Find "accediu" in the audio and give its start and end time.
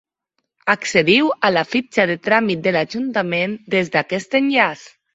0.73-1.29